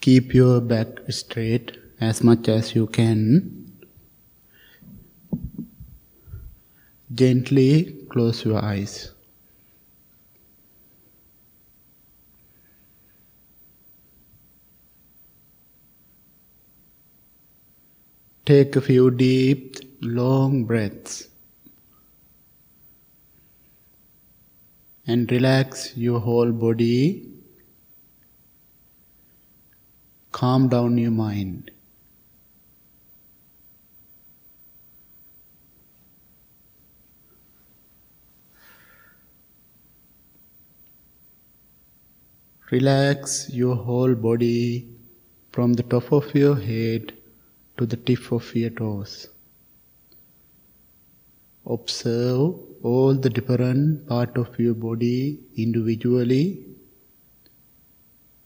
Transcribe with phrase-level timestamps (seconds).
[0.00, 3.70] Keep your back straight as much as you can.
[7.12, 9.12] Gently close your eyes.
[18.46, 21.28] Take a few deep, long breaths
[25.06, 27.29] and relax your whole body.
[30.32, 31.70] Calm down your mind.
[42.70, 44.88] Relax your whole body
[45.50, 47.12] from the top of your head
[47.76, 49.28] to the tip of your toes.
[51.66, 52.54] Observe
[52.84, 56.64] all the different part of your body individually.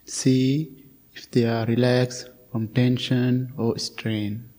[0.06, 0.73] See
[1.14, 4.50] if they are relaxed from tension or strain.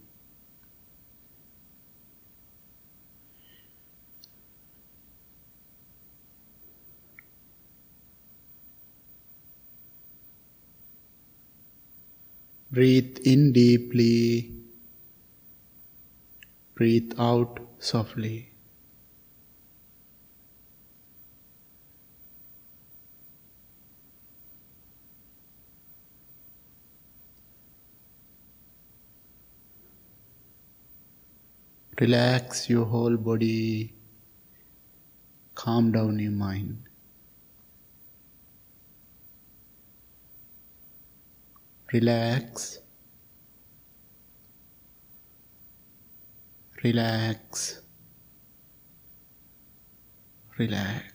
[12.71, 14.52] Breathe in deeply.
[16.74, 18.55] Breathe out softly.
[31.99, 33.93] Relax your whole body.
[35.54, 36.84] Calm down your mind.
[41.93, 42.79] Relax.
[46.84, 47.82] Relax.
[50.57, 51.15] Relax.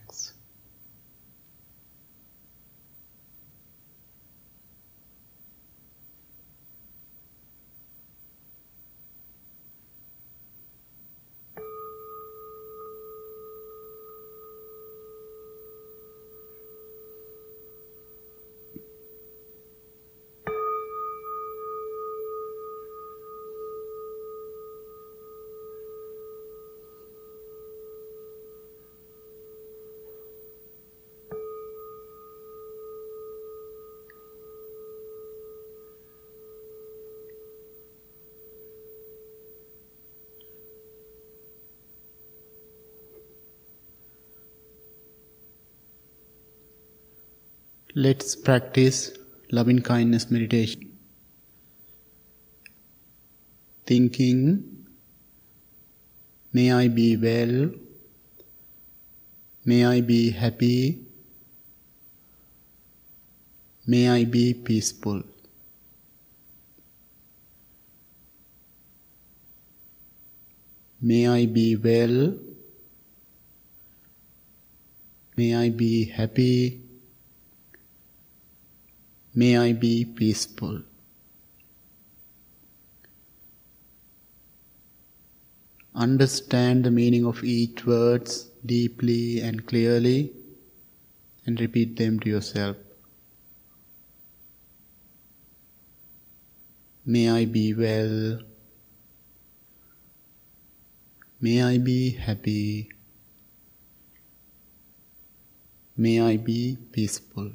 [48.01, 49.13] Let's practice
[49.53, 50.97] loving kindness meditation.
[53.85, 54.87] Thinking,
[56.51, 57.73] may I be well,
[59.67, 61.05] may I be happy,
[63.87, 65.23] may I be peaceful.
[71.03, 72.35] May I be well,
[75.37, 76.90] may I be happy,
[79.41, 80.83] May I be peaceful.
[85.95, 90.33] Understand the meaning of each words deeply and clearly
[91.47, 92.77] and repeat them to yourself.
[97.07, 98.41] May I be well.
[101.41, 102.91] May I be happy.
[105.97, 107.51] May I be peaceful.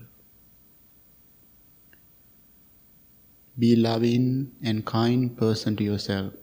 [3.59, 6.33] Be loving and kind person to yourself.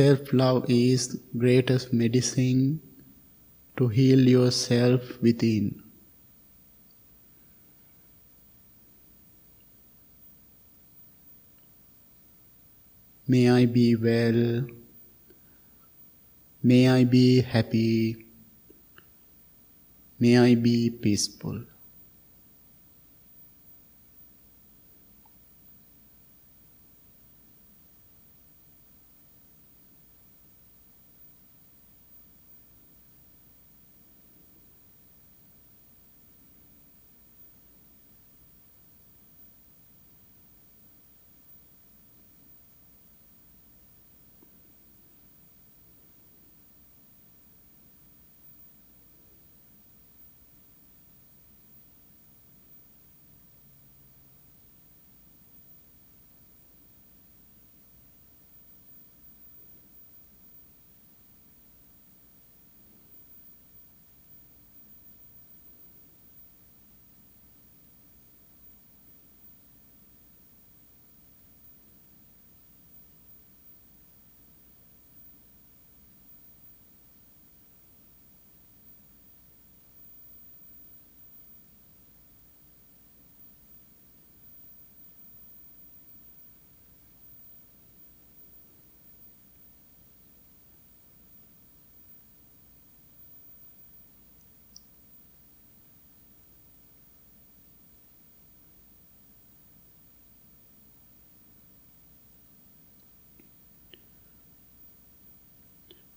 [0.00, 1.02] Self love is
[1.36, 2.80] greatest medicine
[3.76, 5.82] to heal yourself within.
[13.28, 14.64] May I be well.
[16.62, 18.24] May I be happy.
[20.18, 21.64] May I be peaceful.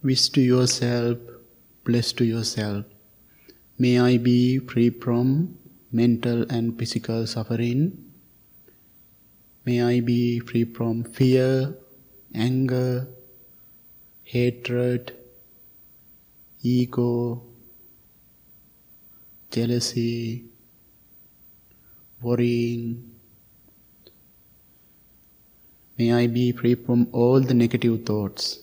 [0.03, 1.17] Wish to yourself,
[1.85, 2.83] bless to yourself.
[3.79, 5.57] May I be free from
[5.93, 8.11] mental and physical suffering.
[9.63, 11.77] May I be free from fear,
[12.35, 13.07] anger,
[14.23, 15.13] hatred,
[16.61, 17.43] ego,
[19.51, 20.43] jealousy,
[22.21, 23.09] worrying.
[25.97, 28.62] May I be free from all the negative thoughts.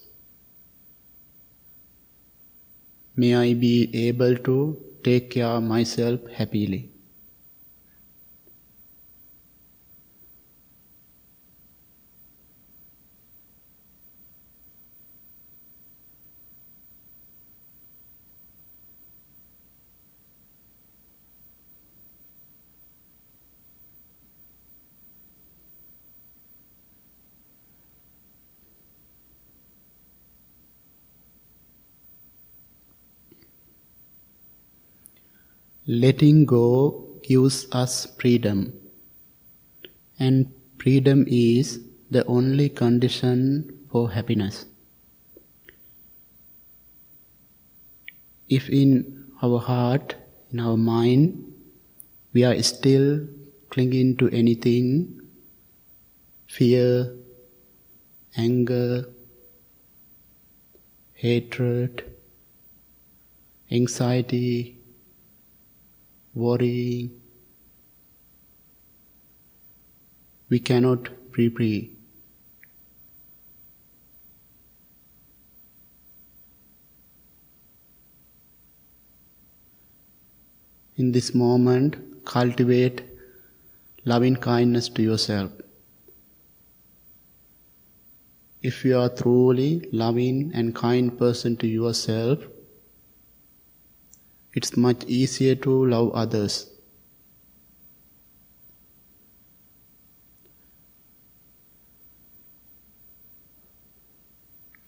[3.15, 6.91] May I be able to take care of myself happily.
[35.87, 38.75] Letting go gives us freedom,
[40.19, 41.81] and freedom is
[42.11, 44.67] the only condition for happiness.
[48.49, 50.17] If in our heart,
[50.53, 51.53] in our mind,
[52.33, 53.27] we are still
[53.71, 55.21] clinging to anything,
[56.47, 57.17] fear,
[58.37, 59.07] anger,
[61.15, 62.05] hatred,
[63.71, 64.80] anxiety,
[66.35, 67.11] worrying.
[70.49, 71.91] We cannot free.
[80.97, 81.97] In this moment,
[82.27, 83.03] cultivate
[84.05, 85.51] loving kindness to yourself.
[88.61, 92.41] If you are truly loving and kind person to yourself,
[94.55, 96.71] it's much easier to love others.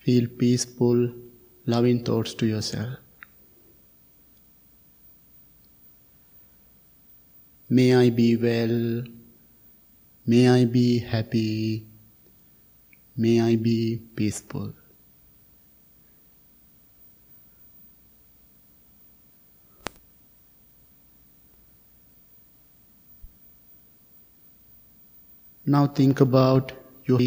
[0.00, 1.12] Feel peaceful,
[1.64, 2.99] loving thoughts to yourself.
[7.70, 9.05] May I be well.
[10.26, 11.87] May I be happy.
[13.17, 14.75] May I be peaceful.
[25.64, 26.73] Now think about
[27.04, 27.21] your,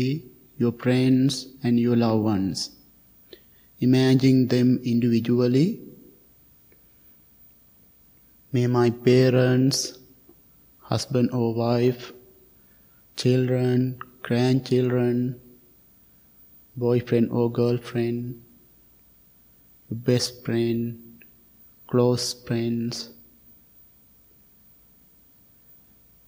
[0.58, 2.72] your friends and your loved ones.
[3.80, 5.80] Imagine them individually.
[8.52, 9.98] May my parents,
[10.80, 12.12] husband or wife,
[13.16, 15.40] children, grandchildren,
[16.76, 18.42] boyfriend or girlfriend,
[19.90, 21.24] best friend,
[21.88, 23.12] close friends,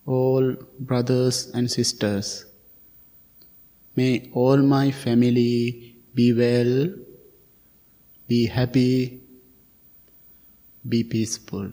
[0.08, 2.46] all brothers and sisters.
[3.96, 6.94] May all my family be well,
[8.28, 9.22] be happy,
[10.88, 11.72] be peaceful.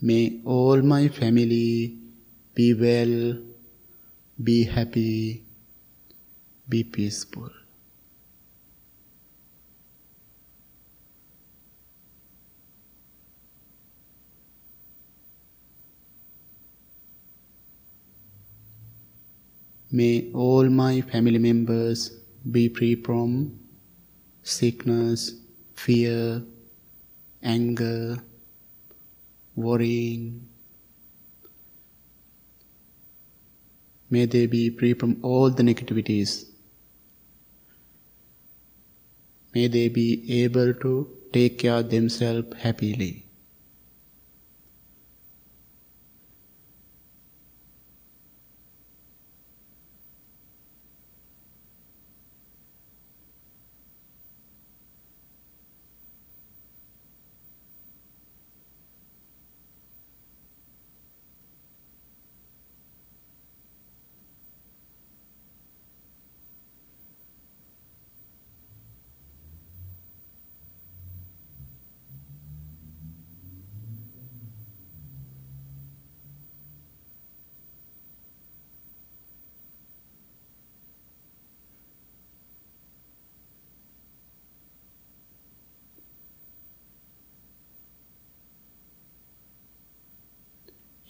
[0.00, 1.98] May all my family
[2.54, 3.38] be well,
[4.42, 5.44] be happy,
[6.68, 7.55] be peaceful.
[19.98, 22.10] May all my family members
[22.54, 23.58] be free from
[24.42, 25.32] sickness,
[25.74, 26.42] fear,
[27.42, 28.18] anger,
[29.54, 30.48] worrying.
[34.10, 36.44] May they be free from all the negativities.
[39.54, 43.25] May they be able to take care of themselves happily.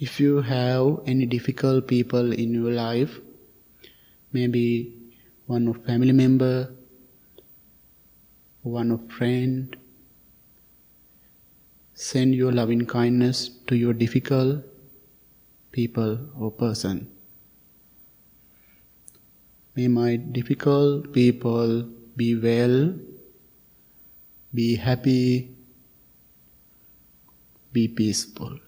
[0.06, 3.18] If you have any difficult people in your life,
[4.32, 4.66] maybe
[5.46, 6.72] one of family member,
[8.62, 9.76] one of friend.
[11.94, 14.62] Send your loving kindness to your difficult
[15.72, 17.08] people or person.
[19.75, 21.82] May my difficult people
[22.14, 22.94] be well,
[24.54, 25.50] be happy,
[27.72, 28.60] be peaceful.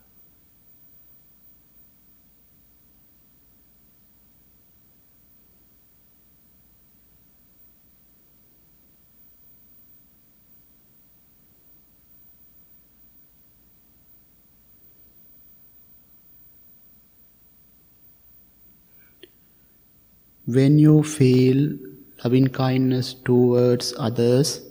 [20.57, 21.77] When you feel
[22.25, 24.63] loving kindness towards others,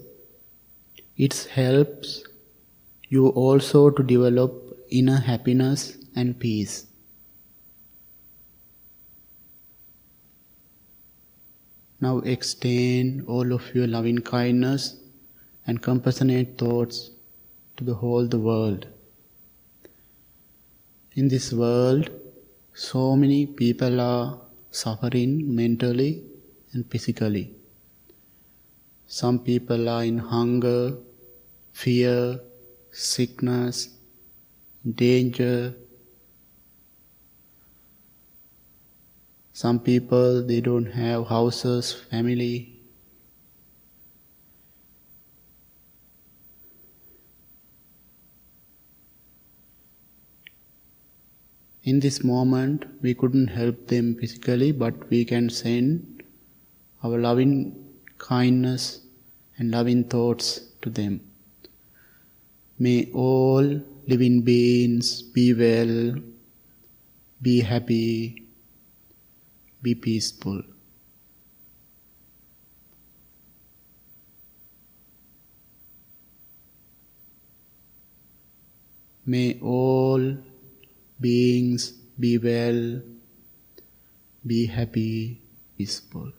[1.17, 2.24] it helps
[3.10, 6.88] you also to develop inner happiness and peace.
[12.01, 14.96] Now extend all of your loving kindness
[15.67, 17.12] and compassionate thoughts
[17.75, 18.88] to the whole the world.
[21.13, 22.10] In this world,
[22.74, 26.24] so many people are suffering mentally
[26.74, 27.55] and physically.
[29.07, 30.97] Some people are in hunger,
[31.71, 32.39] fear,
[32.91, 33.89] sickness,
[34.95, 35.75] danger.
[39.53, 42.76] Some people they don't have houses, family,
[51.89, 56.22] In this moment, we couldn't help them physically, but we can send
[57.01, 57.60] our loving
[58.17, 59.00] kindness
[59.58, 60.48] and loving thoughts
[60.82, 61.22] to them.
[62.77, 63.63] May all
[64.06, 66.22] living beings be well,
[67.41, 68.44] be happy,
[69.82, 70.62] be peaceful.
[79.25, 80.38] May all
[81.19, 83.01] beings be well,
[84.45, 85.41] be happy,
[85.77, 86.31] peaceful.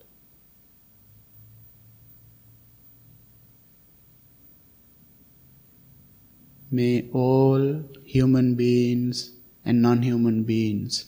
[6.71, 9.33] May all human beings
[9.65, 11.07] and non human beings,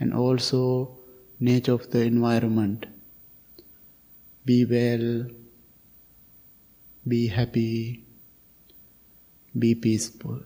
[0.00, 0.98] and also
[1.40, 2.86] nature of the environment,
[4.44, 5.26] be well,
[7.06, 8.04] be happy,
[9.58, 10.40] be peaceful.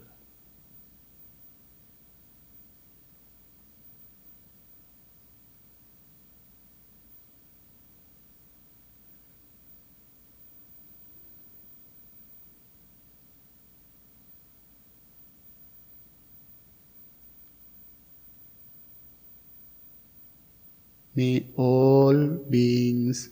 [21.17, 22.15] May all
[22.51, 23.31] beings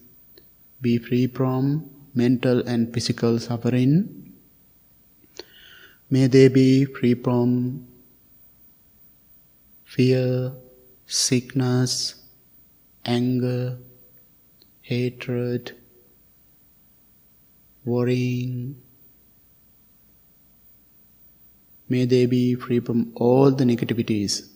[0.80, 4.32] be free from mental and physical suffering.
[6.08, 7.86] May they be free from
[9.84, 10.52] fear,
[11.06, 12.14] sickness,
[13.04, 13.76] anger,
[14.80, 15.76] hatred,
[17.84, 18.80] worrying.
[21.90, 24.53] May they be free from all the negativities.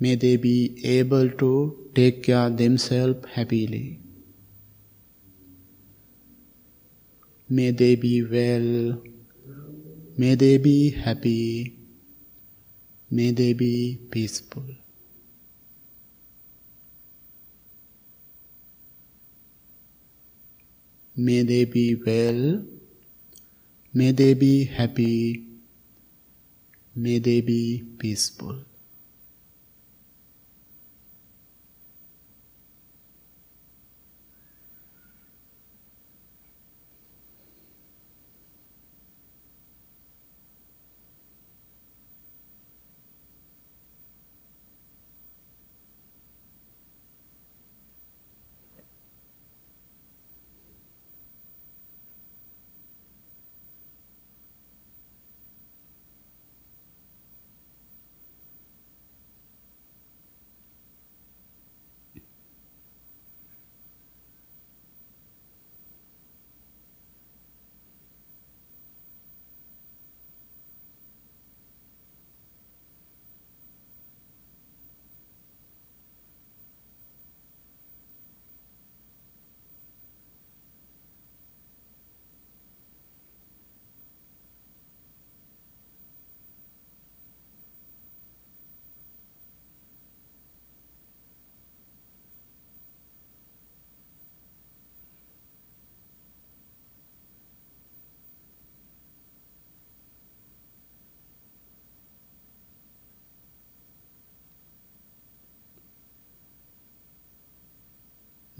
[0.00, 4.00] May they be able to take care themselves happily.
[7.48, 9.02] May they be well.
[10.16, 11.78] May they be happy.
[13.10, 14.66] May they be peaceful.
[21.16, 22.62] May they be well.
[23.94, 25.46] May they be happy.
[26.94, 28.67] May they be peaceful.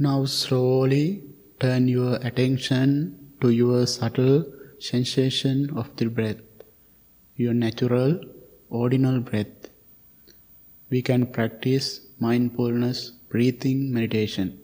[0.01, 1.25] Now slowly
[1.59, 4.45] turn your attention to your subtle
[4.79, 6.37] sensation of the breath,
[7.35, 8.21] your natural,
[8.71, 9.71] ordinal breath.
[10.89, 14.61] We can practice mindfulness breathing meditation.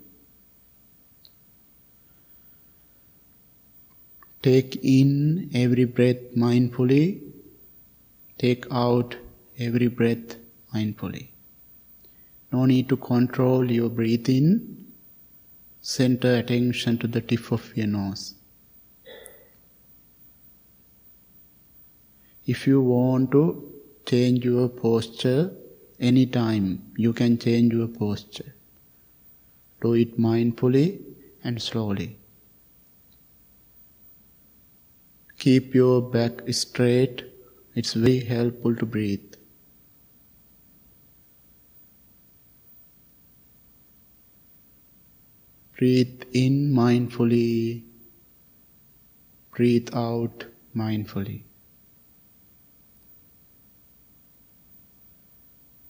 [4.41, 7.23] Take in every breath mindfully,
[8.39, 9.17] take out
[9.59, 10.37] every breath
[10.73, 11.31] mindfully.
[12.53, 14.84] No need to control your breathing.
[15.87, 18.37] Center attention to the tip of your nose.
[22.47, 23.71] If you want to
[24.07, 25.55] change your posture
[26.01, 28.55] anytime, you can change your posture.
[29.83, 31.03] Do it mindfully
[31.43, 32.17] and slowly.
[35.39, 37.25] Keep your back straight.
[37.75, 39.34] It's very helpful to breathe.
[45.85, 47.83] Breathe in mindfully.
[49.55, 51.43] Breathe out mindfully.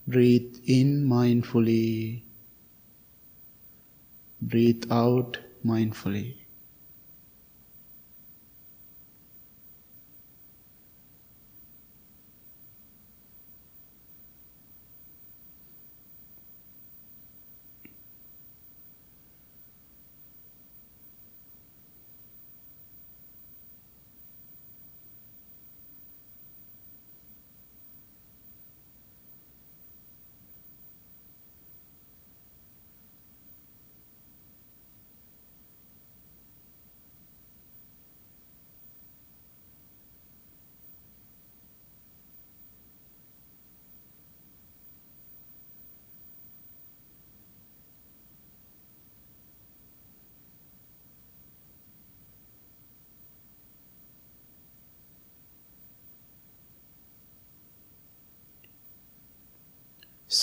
[0.05, 2.23] Breathe in mindfully.
[4.41, 6.44] Breathe out mindfully.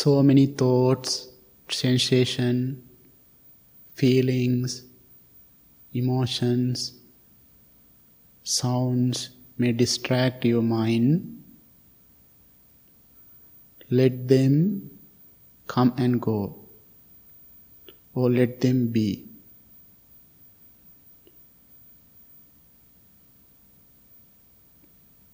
[0.03, 1.29] So many thoughts,
[1.69, 2.83] sensation,
[3.95, 4.85] feelings,
[5.95, 6.99] emotions,
[8.43, 11.45] sounds may distract your mind.
[13.91, 14.91] Let them
[15.69, 16.41] come and go,
[18.13, 19.29] or let them be.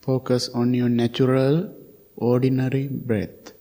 [0.03, 1.75] Focus on your natural,
[2.17, 3.58] ordinary breath.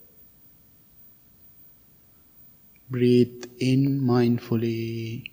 [2.89, 5.29] Breathe in mindfully,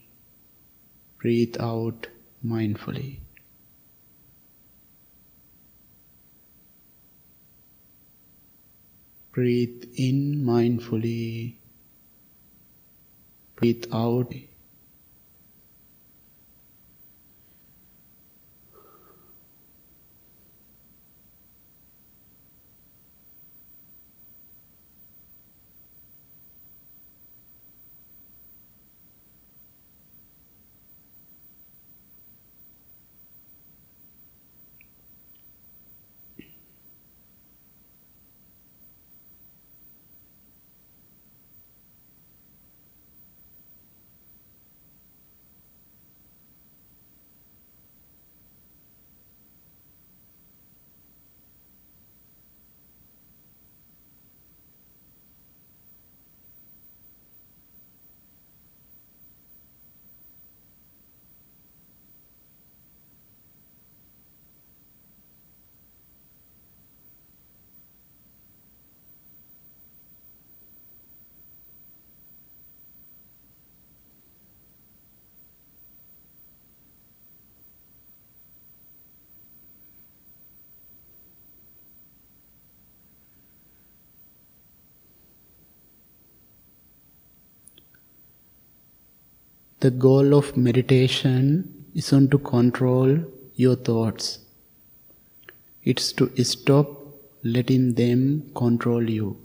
[1.18, 2.08] breathe out
[2.44, 3.20] mindfully.
[9.30, 11.54] Breathe in mindfully,
[13.54, 14.34] breathe out.
[89.84, 93.18] The goal of meditation isn't to control
[93.54, 94.38] your thoughts.
[95.82, 96.88] It's to stop
[97.42, 99.36] letting them control you.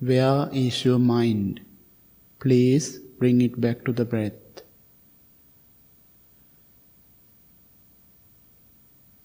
[0.00, 1.60] Where is your mind?
[2.40, 4.39] Please bring it back to the breath.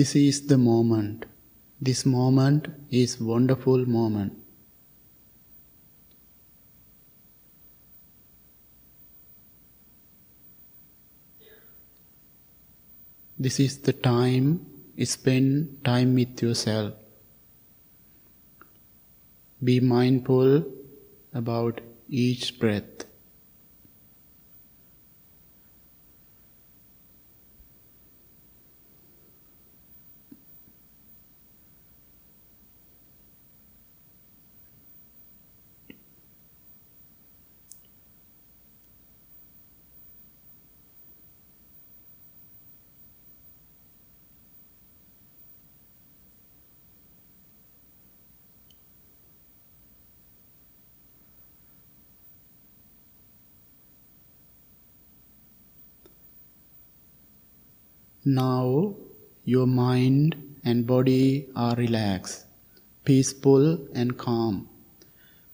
[0.00, 1.26] This is the moment.
[1.78, 4.32] This moment is wonderful moment.
[13.38, 14.64] This is the time,
[15.04, 16.94] spend time with yourself.
[19.62, 20.64] Be mindful
[21.34, 23.09] about each breath.
[58.34, 58.94] Now
[59.44, 62.46] your mind and body are relaxed,
[63.04, 64.68] peaceful and calm.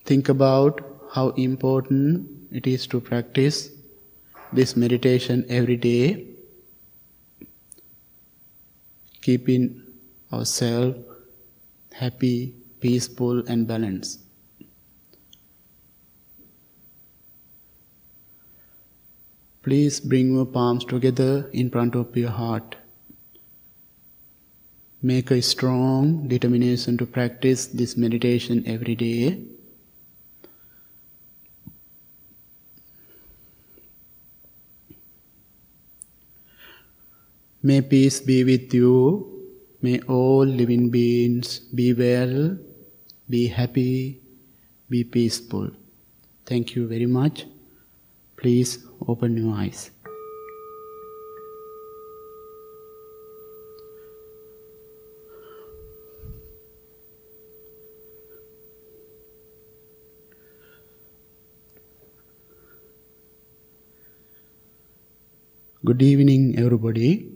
[0.05, 3.71] Think about how important it is to practice
[4.53, 6.27] this meditation every day,
[9.23, 9.83] keeping
[10.31, 10.99] ourselves
[11.95, 14.26] happy, peaceful, and balanced.
[19.67, 22.77] Please bring your palms together in front of your heart.
[25.03, 29.43] Make a strong determination to practice this meditation every day.
[37.61, 39.51] May peace be with you.
[39.83, 42.57] May all living beings be well,
[43.29, 44.23] be happy,
[44.89, 45.73] be peaceful.
[46.45, 47.47] Thank you very much.
[48.37, 49.91] Please open your eyes.
[65.85, 67.36] Good evening, everybody.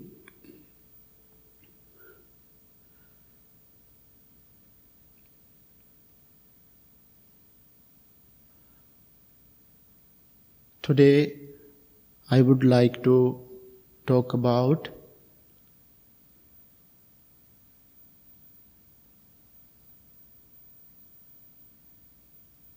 [10.82, 11.38] Today,
[12.30, 13.38] I would like to
[14.06, 14.88] talk about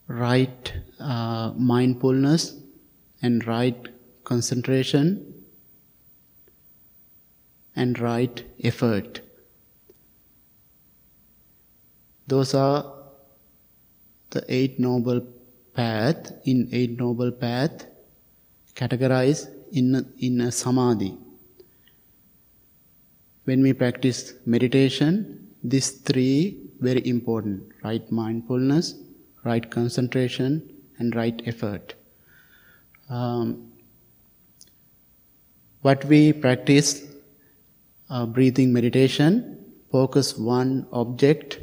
[0.07, 2.55] right uh, mindfulness
[3.21, 3.87] and right
[4.23, 5.45] concentration
[7.75, 9.21] and right effort.
[12.27, 12.93] Those are
[14.31, 15.21] the eight noble
[15.73, 17.85] path in eight noble path
[18.75, 21.17] categorized in, in a samadhi.
[23.45, 28.95] When we practice meditation, these three very important right mindfulness,
[29.43, 31.95] right concentration, and right effort.
[33.09, 33.71] Um,
[35.81, 37.03] what we practice
[38.09, 41.59] uh, breathing meditation, focus one object,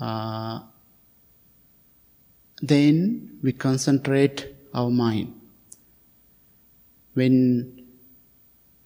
[0.00, 0.60] uh,
[2.60, 5.34] then we concentrate our mind.
[7.14, 7.36] When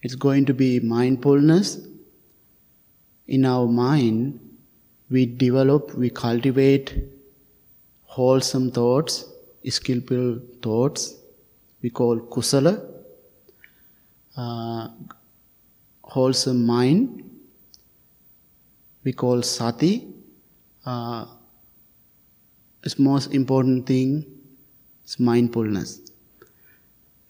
[0.01, 1.79] it's going to be mindfulness,
[3.27, 4.39] in our mind,
[5.09, 6.93] we develop, we cultivate
[8.03, 9.25] wholesome thoughts,
[9.67, 11.15] skillful thoughts,
[11.81, 12.73] we call kusala,
[14.35, 14.87] uh,
[16.03, 17.23] wholesome mind,
[19.03, 20.07] we call sati.
[20.85, 21.25] Uh,
[22.83, 24.32] it's most important thing
[25.03, 26.01] it's mindfulness.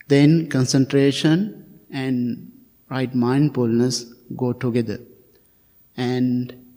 [0.08, 2.52] Then concentration and
[2.90, 4.04] right mindfulness
[4.38, 5.00] go together.
[5.98, 6.76] And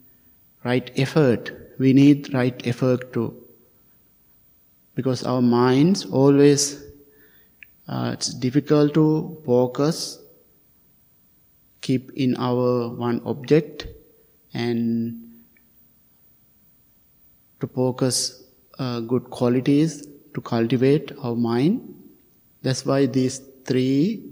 [0.65, 3.43] right effort, we need right effort too.
[4.95, 6.83] Because our minds always,
[7.89, 10.19] uh, it's difficult to focus,
[11.83, 13.87] keep in our one object,
[14.55, 15.23] and
[17.61, 18.45] to focus
[18.79, 20.07] uh, good qualities
[20.37, 21.81] to cultivate our mind.
[22.63, 24.23] That's why these three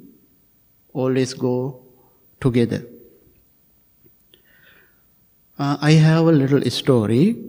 [0.92, 1.82] always go
[2.40, 2.84] together.
[5.58, 7.42] Uh, I have a little story.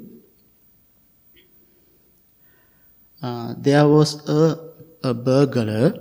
[3.22, 4.72] Uh, there was a,
[5.04, 5.94] a burglar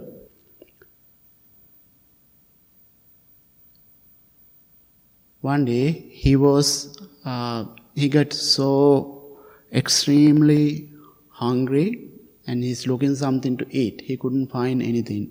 [5.40, 5.90] one day
[6.22, 7.64] he was uh,
[7.94, 9.38] he got so
[9.72, 10.92] extremely
[11.30, 12.13] hungry
[12.46, 14.02] and he's looking something to eat.
[14.02, 15.30] He couldn't find anything.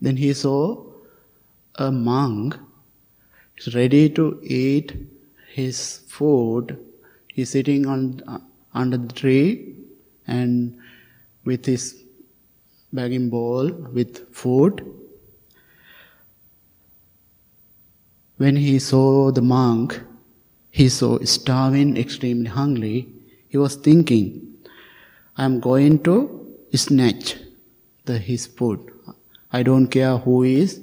[0.00, 0.84] Then he saw
[1.76, 2.56] a monk
[3.74, 4.94] ready to eat
[5.48, 6.78] his food.
[7.28, 8.38] He's sitting on uh,
[8.74, 9.74] under the tree
[10.26, 10.78] and
[11.44, 12.04] with his
[12.92, 14.86] begging bowl with food.
[18.36, 20.00] When he saw the monk,
[20.70, 23.08] he saw starving, extremely hungry.
[23.48, 24.54] He was thinking,
[25.36, 26.39] I am going to
[26.76, 27.36] snatch
[28.04, 28.92] the, his food.
[29.52, 30.80] I don't care who is.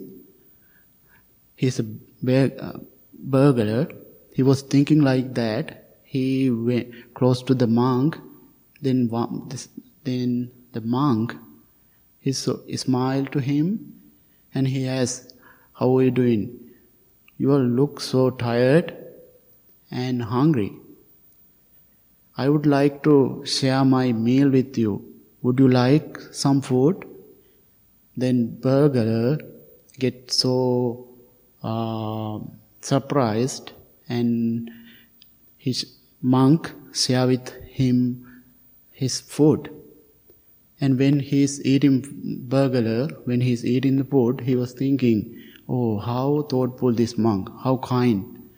[1.55, 1.85] He's a
[2.61, 2.79] uh,
[3.13, 3.87] burglar.
[4.33, 5.97] He was thinking like that.
[6.03, 8.17] He went close to the monk.
[8.81, 9.09] Then,
[10.03, 11.33] then the monk,
[12.19, 13.93] he, smiled to him
[14.53, 15.33] and he asked,
[15.73, 16.59] How are you doing?
[17.37, 18.95] You look so tired
[19.89, 20.73] and hungry.
[22.37, 25.16] I would like to share my meal with you.
[25.47, 27.05] Would you like some food?
[28.17, 29.37] Then burglar
[29.97, 31.07] get so
[31.63, 32.39] uh,
[32.81, 33.71] surprised
[34.09, 34.69] and
[35.57, 35.85] his
[36.21, 38.43] monk share with him
[38.91, 39.69] his food.
[40.81, 41.95] And when he's eating
[42.49, 47.77] burglar, when he's eating the food, he was thinking, oh, how thoughtful this monk, how
[47.77, 48.49] kind.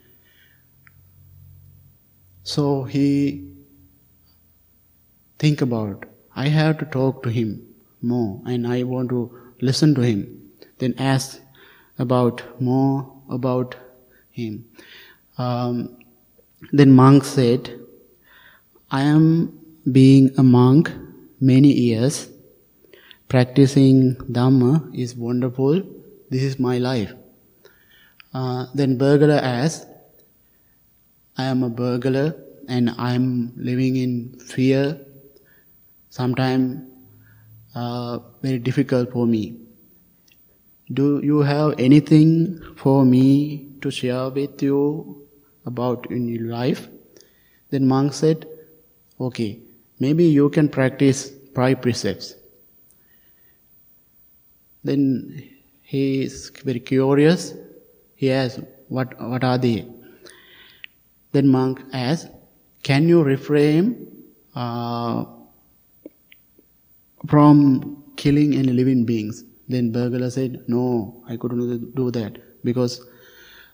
[2.42, 3.46] So he
[5.38, 6.09] think about,
[6.42, 7.48] I have to talk to him
[8.00, 9.20] more and I want to
[9.60, 10.20] listen to him.
[10.78, 11.40] Then ask
[11.98, 13.76] about more about
[14.30, 14.64] him.
[15.36, 15.98] Um,
[16.72, 17.78] then monk said,
[18.90, 19.24] I am
[19.90, 20.90] being a monk
[21.40, 22.28] many years.
[23.28, 25.82] Practicing Dhamma is wonderful.
[26.30, 27.12] This is my life.
[28.32, 29.86] Uh, then burglar asked,
[31.36, 32.34] I am a burglar
[32.68, 35.00] and I am living in fear.
[36.10, 36.82] Sometimes
[37.74, 39.56] uh, very difficult for me.
[40.92, 45.28] Do you have anything for me to share with you
[45.64, 46.88] about in your life?
[47.70, 48.46] Then monk said,
[49.20, 49.60] okay,
[50.00, 52.34] maybe you can practice five precepts.
[54.82, 55.48] Then
[55.82, 57.54] he is very curious.
[58.16, 59.86] He asks, what, what are they?
[61.30, 62.28] Then monk asks,
[62.82, 64.24] can you refrain
[64.56, 65.24] uh,
[67.28, 69.44] from killing any living beings?
[69.68, 73.06] Then burglar said, no, I couldn't do that because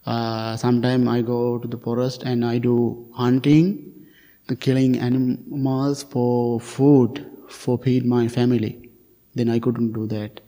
[0.04, 4.06] uh, sometimes I go to the forest and I do hunting,
[4.46, 8.90] the killing animals for food, for feed my family.
[9.34, 10.40] Then I couldn't do that.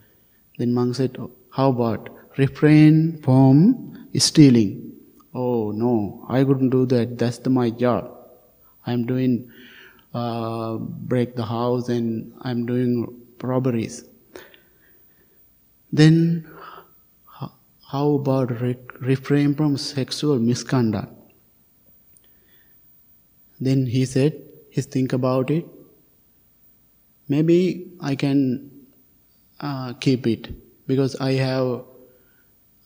[0.58, 1.16] Then monk said,
[1.50, 4.92] how about refrain from stealing?
[5.34, 7.18] Oh no, I couldn't do that.
[7.18, 8.10] That's the, my job.
[8.86, 9.50] I'm doing
[10.18, 10.76] uh,
[11.12, 12.92] break the house and I'm doing
[13.42, 14.04] robberies.
[15.92, 16.50] Then
[17.92, 21.14] how about re- refrain from sexual misconduct?
[23.60, 24.34] Then he said,
[24.70, 25.64] he think about it.
[27.28, 28.70] Maybe I can
[29.60, 30.50] uh, keep it
[30.86, 31.84] because I have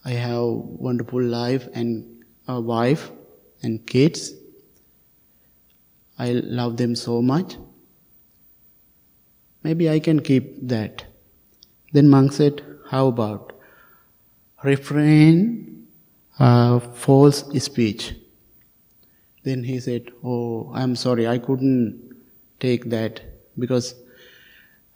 [0.05, 0.45] I have
[0.87, 3.11] wonderful life and a wife
[3.63, 4.33] and kids.
[6.23, 7.57] I love them so much.
[9.65, 11.05] Maybe I can keep that.
[11.93, 13.53] Then monk said, how about
[14.63, 15.89] refrain
[16.39, 18.15] uh, false speech?
[19.43, 22.15] Then he said, oh, I'm sorry, I couldn't
[22.61, 23.21] take that
[23.59, 23.97] because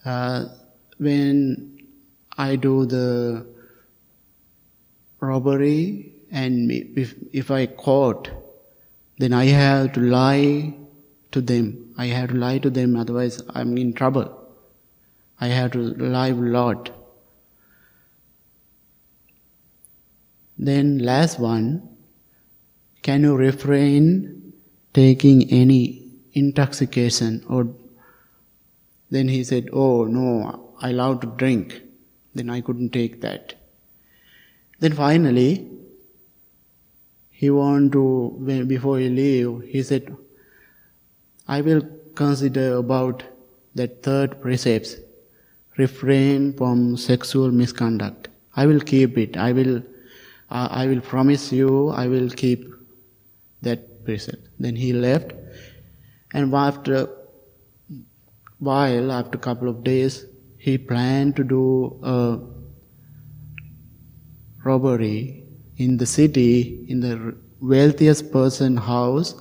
[0.04, 0.44] uh,
[0.98, 1.88] when
[2.38, 3.46] I do the
[5.18, 8.30] robbery and if, if I caught,
[9.18, 10.74] then I have to lie
[11.36, 11.94] to them.
[11.96, 14.28] I have to lie to them, otherwise I'm in trouble.
[15.40, 16.90] I have to lie a lot.
[20.58, 21.88] Then last one,
[23.02, 24.52] can you refrain
[24.94, 25.80] taking any
[26.32, 27.68] intoxication or
[29.10, 31.82] then he said, Oh no, I love to drink.
[32.34, 33.54] Then I couldn't take that.
[34.80, 35.68] Then finally,
[37.30, 40.16] he wanted to, before he leave, he said,
[41.48, 41.82] I will
[42.14, 43.22] consider about
[43.74, 44.96] that third precept,
[45.76, 48.28] refrain from sexual misconduct.
[48.56, 49.36] I will keep it.
[49.36, 49.82] I will,
[50.50, 52.64] uh, I will promise you, I will keep
[53.62, 54.48] that precept.
[54.58, 55.32] Then he left,
[56.32, 57.08] and after
[58.58, 60.24] while after a couple of days,
[60.56, 62.38] he planned to do a
[64.64, 65.44] robbery
[65.76, 69.34] in the city, in the wealthiest person house.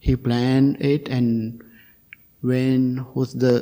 [0.00, 1.62] He planned it and
[2.40, 3.56] when who's the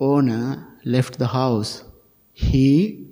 [0.00, 1.84] owner left the house,
[2.32, 3.06] he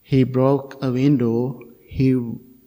[0.00, 2.14] he broke a window, he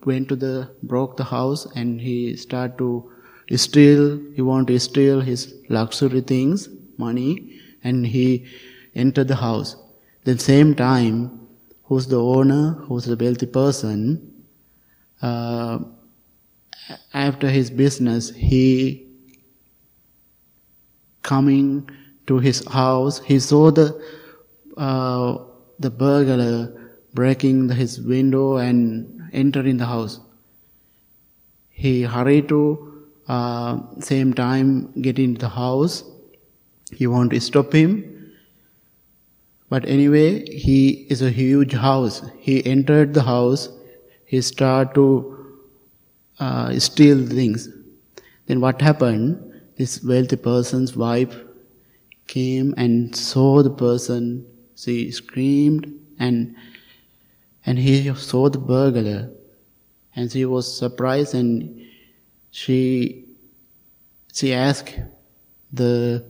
[0.05, 3.11] went to the broke the house and he started to
[3.55, 4.19] steal.
[4.35, 8.45] He want to steal his luxury things, money, and he
[8.95, 9.75] entered the house.
[10.23, 11.47] The same time,
[11.83, 14.45] who's the owner, who's the wealthy person,
[15.21, 15.79] uh,
[17.13, 19.07] after his business, he
[21.23, 21.89] coming
[22.27, 23.87] to his house, he saw the
[24.77, 25.37] uh,
[25.79, 26.71] the burglar
[27.13, 30.19] breaking his window and entering the house.
[31.69, 32.59] He hurried to
[33.27, 36.03] uh, same time get into the house.
[36.91, 38.33] He want to stop him,
[39.69, 42.21] but anyway, he is a huge house.
[42.39, 43.69] He entered the house.
[44.25, 45.36] He start to
[46.39, 47.69] uh, steal things.
[48.45, 49.43] Then what happened?
[49.77, 51.35] This wealthy person's wife
[52.27, 54.45] came and saw the person.
[54.75, 56.55] She screamed and
[57.65, 59.29] and he saw the burglar,
[60.15, 61.81] and she was surprised and
[62.51, 63.25] she
[64.33, 64.95] she asked
[65.73, 66.23] the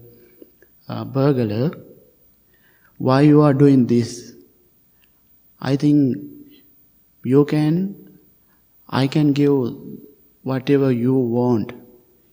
[0.88, 1.72] uh, burglar,
[2.98, 4.34] "Why you are doing this?
[5.60, 6.18] I think
[7.24, 8.07] you can,
[8.90, 9.76] I can give
[10.44, 11.74] whatever you want.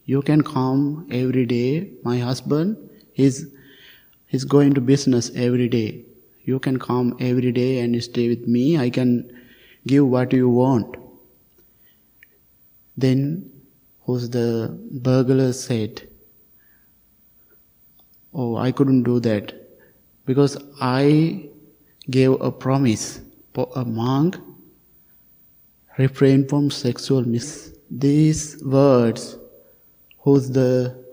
[0.05, 1.91] You can come every day.
[2.03, 2.77] My husband
[3.17, 3.47] is
[4.35, 6.05] He's going to business every day.
[6.43, 8.77] You can come every day and stay with me.
[8.77, 9.31] I can
[9.87, 10.97] give what you want.
[12.97, 13.51] Then,
[14.01, 16.09] who's the burglar said,
[18.33, 19.55] Oh, I couldn't do that
[20.27, 21.49] because I
[22.11, 23.21] gave a promise
[23.53, 24.37] for a monk
[25.99, 27.73] refrain from sexual mis.
[27.91, 29.39] These words,
[30.19, 31.05] who's the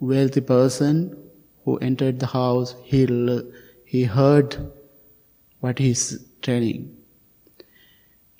[0.00, 1.16] wealthy person
[1.64, 3.06] who entered the house, he,
[3.84, 4.56] he heard
[5.60, 6.96] what he's telling.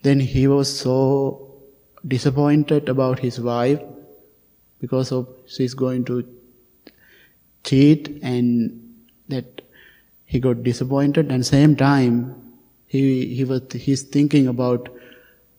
[0.02, 1.62] Then he was so
[2.06, 3.80] disappointed about his wife
[4.80, 6.26] because of she's going to
[7.64, 8.94] cheat and
[9.28, 9.62] that
[10.26, 12.16] he got disappointed and same time
[12.86, 14.90] he he was he's thinking about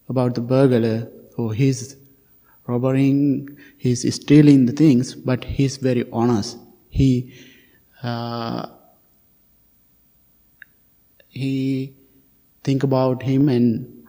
[0.10, 1.95] about the burglar or he's
[2.68, 6.58] robbing he's stealing the things but he's very honest.
[6.89, 7.34] He
[8.03, 8.68] uh,
[11.30, 11.93] he
[12.64, 14.08] think about him and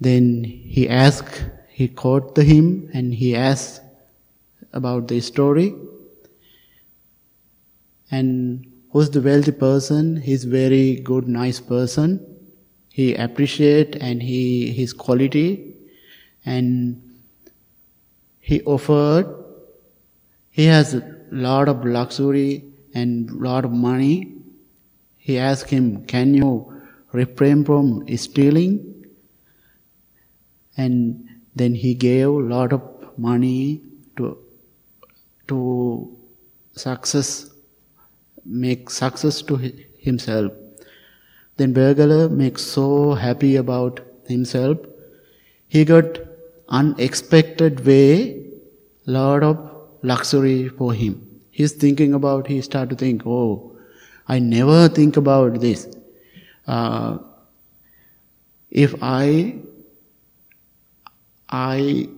[0.00, 3.82] then he asked he caught the him and he asked
[4.72, 5.74] about the story.
[8.10, 10.16] And who's the wealthy person?
[10.16, 12.29] He's very good nice person
[13.00, 14.40] he appreciate and he
[14.78, 15.48] his quality
[16.44, 16.66] and
[18.50, 19.28] he offered
[20.58, 21.02] he has a
[21.48, 22.52] lot of luxury
[22.94, 24.14] and lot of money
[25.28, 26.50] he asked him can you
[27.20, 27.86] refrain from
[28.24, 28.72] stealing
[30.76, 32.82] and then he gave a lot of
[33.28, 33.82] money
[34.16, 34.36] to
[35.48, 35.60] to
[36.72, 37.50] success
[38.44, 39.56] make success to
[39.98, 40.52] himself.
[41.60, 44.78] Then Burglar makes so happy about himself.
[45.68, 46.18] He got
[46.70, 48.46] unexpected way,
[49.04, 49.58] lot of
[50.02, 51.42] luxury for him.
[51.50, 53.76] He's thinking about, he start to think, oh,
[54.26, 55.86] I never think about this.
[56.66, 57.18] Uh,
[58.70, 59.56] if I,
[61.50, 62.08] I,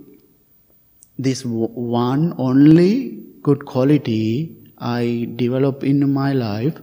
[1.18, 6.80] this one only good quality I develop in my life,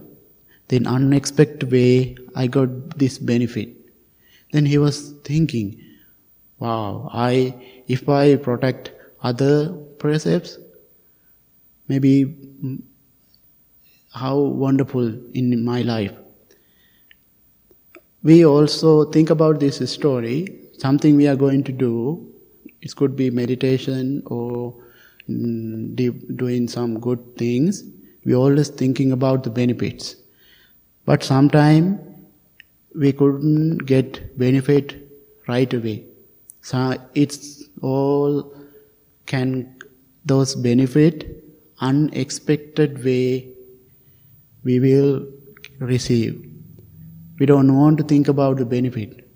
[0.70, 3.68] then unexpected way I got this benefit.
[4.52, 5.80] Then he was thinking,
[6.58, 7.54] wow, I,
[7.88, 8.92] if I protect
[9.22, 10.58] other precepts,
[11.88, 12.82] maybe mm,
[14.14, 16.12] how wonderful in my life.
[18.22, 20.46] We also think about this story,
[20.78, 22.32] something we are going to do.
[22.80, 24.74] It could be meditation or
[25.30, 27.84] Mm, doing some good things,
[28.24, 30.16] we always thinking about the benefits.
[31.10, 31.98] But sometimes
[32.94, 34.92] we couldn't get benefit
[35.48, 36.04] right away.
[36.62, 38.54] So it's all
[39.26, 39.74] can
[40.24, 41.24] those benefit
[41.80, 43.48] unexpected way
[44.62, 45.26] we will
[45.80, 46.48] receive.
[47.40, 49.28] We don't want to think about the benefit.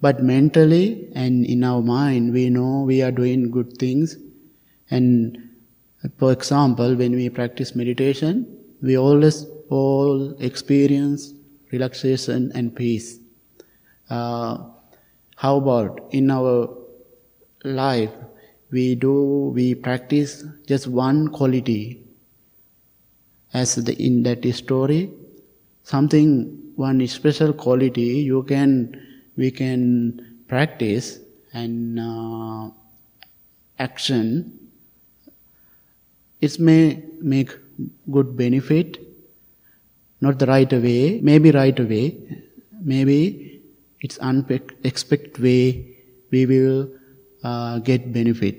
[0.00, 4.16] But mentally and in our mind, we know we are doing good things
[4.88, 5.36] and
[6.18, 8.46] for example, when we practice meditation,
[8.80, 11.32] we always all experience
[11.72, 13.18] relaxation and peace.
[14.10, 14.58] Uh,
[15.36, 16.68] how about in our
[17.64, 18.10] life,
[18.70, 22.02] we do, we practice just one quality
[23.52, 25.10] as the, in that story,
[25.82, 29.00] something, one special quality you can
[29.36, 31.18] we can practice
[31.52, 32.70] and uh,
[33.78, 34.68] action,
[36.40, 37.50] it may make
[38.10, 38.98] good benefit,
[40.20, 42.16] not the right way, maybe right way,
[42.80, 43.62] maybe
[44.00, 45.96] it's unexpected way
[46.30, 46.90] we will
[47.42, 48.56] uh, get benefit.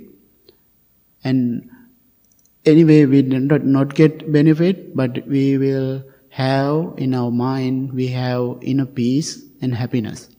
[1.23, 1.69] And
[2.65, 8.07] anyway, we did not, not get benefit, but we will have in our mind, we
[8.07, 10.29] have inner peace and happiness.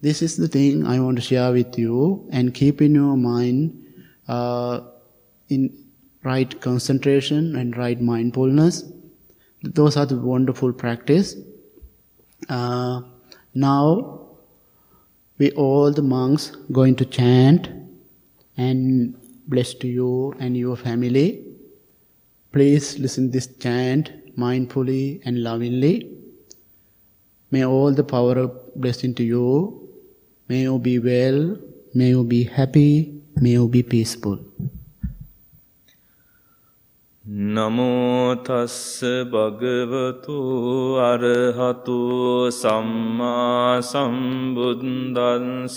[0.00, 3.84] This is the thing I want to share with you and keep in your mind
[4.28, 4.80] uh,
[5.48, 5.86] in
[6.22, 8.84] right concentration and right mindfulness.
[9.62, 11.36] Those are the wonderful practice.
[12.48, 13.02] Uh,
[13.54, 14.28] now,
[15.38, 17.68] we all the monks going to chant
[18.56, 19.14] and
[19.48, 21.44] bless to you and your family.
[22.52, 26.16] Please listen this chant mindfully and lovingly.
[27.50, 29.88] May all the power of blessing to you
[30.48, 31.58] May you be well,
[31.92, 34.38] may you be happy, may you be peaceful.
[37.28, 40.36] නමෝතස්ස භගවතු
[40.98, 45.76] අරහතු සම්මා සම්බුද්දන්ස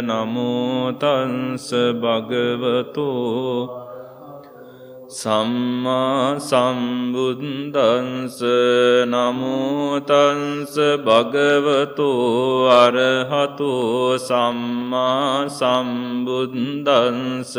[0.00, 1.66] නමෝතන්ස
[1.98, 3.85] භගවතෝ
[5.08, 8.42] සම්මා සම්බුද්දන්ස
[9.06, 17.54] නමුතන්ස භගවතෝ අරහතෝ සම්මා සම්බුද්දන්ස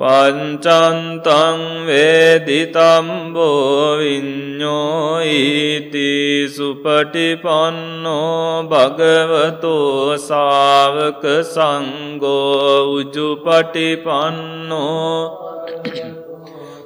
[0.00, 6.04] පංචන්තං වේදිතම්බෝ විඤ්ඥෝයිති
[6.54, 14.80] සුපටිපන්නෝ භගවතෝ සාවක සංගෝ උජුපටිපන්නෝ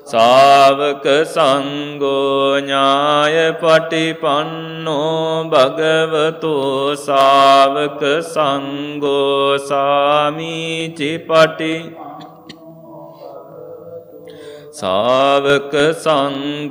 [0.07, 8.03] සාවක සංගෝඥාය පටිපන්නෝ භගවතෝ සාවක
[8.33, 11.75] සංගෝ සාමීචි පටි
[14.75, 16.71] සාවක සංගෝයදිදං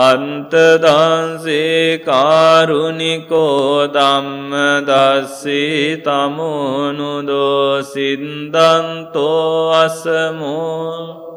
[0.00, 4.52] අන්තදන්සේ කාරුණිකෝ දම්ම
[4.88, 11.27] දස්සී තමුණුදෝ සින්දන්තෝ අසමෝ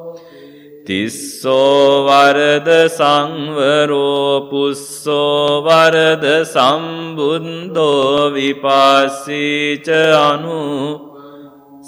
[0.91, 9.87] තිස්සෝවරද සංවරෝ පුස්සෝවරද සම්බුන්දෝ විපාසීච
[10.19, 10.63] අනු